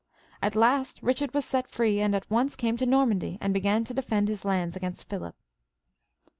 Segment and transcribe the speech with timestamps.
[0.41, 3.93] At last Bichard was set free, and at once came to Normandy and began to
[3.93, 5.35] defend his lands against Philip.